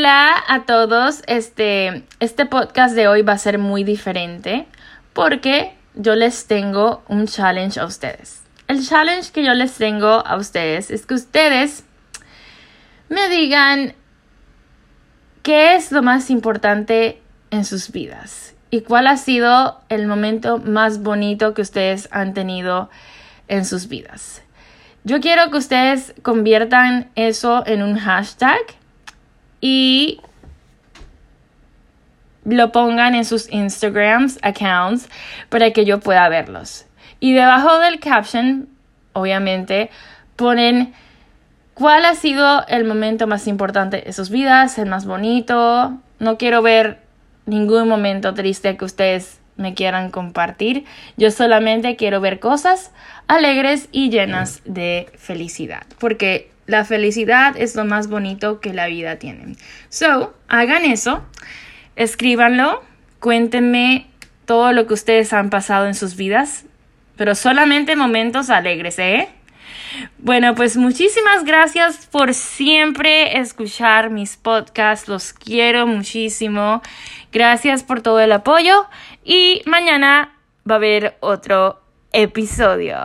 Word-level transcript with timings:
Hola 0.00 0.34
a 0.48 0.62
todos. 0.62 1.22
Este, 1.26 2.06
este 2.20 2.46
podcast 2.46 2.94
de 2.94 3.06
hoy 3.06 3.20
va 3.20 3.34
a 3.34 3.38
ser 3.38 3.58
muy 3.58 3.84
diferente 3.84 4.66
porque 5.12 5.74
yo 5.94 6.14
les 6.14 6.46
tengo 6.46 7.02
un 7.06 7.26
challenge 7.26 7.78
a 7.78 7.84
ustedes. 7.84 8.42
El 8.66 8.82
challenge 8.82 9.30
que 9.30 9.44
yo 9.44 9.52
les 9.52 9.74
tengo 9.74 10.26
a 10.26 10.36
ustedes 10.36 10.90
es 10.90 11.04
que 11.04 11.12
ustedes 11.12 11.84
me 13.10 13.28
digan 13.28 13.92
qué 15.42 15.74
es 15.74 15.92
lo 15.92 16.02
más 16.02 16.30
importante 16.30 17.20
en 17.50 17.66
sus 17.66 17.92
vidas 17.92 18.54
y 18.70 18.80
cuál 18.80 19.06
ha 19.06 19.18
sido 19.18 19.82
el 19.90 20.06
momento 20.06 20.56
más 20.56 21.02
bonito 21.02 21.52
que 21.52 21.60
ustedes 21.60 22.08
han 22.10 22.32
tenido 22.32 22.88
en 23.48 23.66
sus 23.66 23.86
vidas. 23.86 24.40
Yo 25.04 25.20
quiero 25.20 25.50
que 25.50 25.58
ustedes 25.58 26.14
conviertan 26.22 27.10
eso 27.16 27.62
en 27.66 27.82
un 27.82 27.98
hashtag 27.98 28.79
y 29.60 30.20
lo 32.44 32.72
pongan 32.72 33.14
en 33.14 33.24
sus 33.24 33.50
Instagrams 33.52 34.38
accounts 34.42 35.08
para 35.48 35.72
que 35.72 35.84
yo 35.84 36.00
pueda 36.00 36.28
verlos. 36.28 36.86
Y 37.20 37.34
debajo 37.34 37.78
del 37.78 38.00
caption, 38.00 38.68
obviamente, 39.12 39.90
ponen 40.36 40.94
cuál 41.74 42.04
ha 42.04 42.14
sido 42.14 42.66
el 42.66 42.84
momento 42.84 43.26
más 43.26 43.46
importante 43.46 44.00
de 44.00 44.12
sus 44.12 44.30
vidas, 44.30 44.78
el 44.78 44.88
más 44.88 45.04
bonito. 45.04 45.98
No 46.18 46.38
quiero 46.38 46.62
ver 46.62 46.98
ningún 47.46 47.88
momento 47.88 48.32
triste 48.34 48.76
que 48.76 48.84
ustedes 48.84 49.40
me 49.56 49.74
quieran 49.74 50.10
compartir. 50.10 50.84
Yo 51.16 51.30
solamente 51.30 51.96
quiero 51.96 52.20
ver 52.20 52.40
cosas 52.40 52.92
alegres 53.28 53.88
y 53.92 54.10
llenas 54.10 54.62
de 54.64 55.10
felicidad, 55.16 55.82
porque 55.98 56.50
la 56.70 56.84
felicidad 56.84 57.54
es 57.56 57.74
lo 57.74 57.84
más 57.84 58.08
bonito 58.08 58.60
que 58.60 58.72
la 58.72 58.86
vida 58.86 59.16
tiene. 59.16 59.56
So, 59.88 60.34
hagan 60.48 60.84
eso, 60.84 61.24
escríbanlo, 61.96 62.82
cuéntenme 63.18 64.06
todo 64.46 64.72
lo 64.72 64.86
que 64.86 64.94
ustedes 64.94 65.32
han 65.32 65.50
pasado 65.50 65.86
en 65.86 65.94
sus 65.94 66.16
vidas, 66.16 66.64
pero 67.16 67.34
solamente 67.34 67.96
momentos 67.96 68.50
alegres, 68.50 68.98
¿eh? 68.98 69.28
Bueno, 70.18 70.54
pues 70.54 70.76
muchísimas 70.76 71.44
gracias 71.44 72.06
por 72.06 72.32
siempre 72.34 73.38
escuchar 73.38 74.10
mis 74.10 74.36
podcasts, 74.36 75.08
los 75.08 75.32
quiero 75.32 75.86
muchísimo. 75.86 76.80
Gracias 77.32 77.82
por 77.82 78.00
todo 78.00 78.20
el 78.20 78.32
apoyo 78.32 78.86
y 79.24 79.62
mañana 79.66 80.36
va 80.68 80.74
a 80.74 80.78
haber 80.78 81.16
otro 81.20 81.80
episodio. 82.12 82.96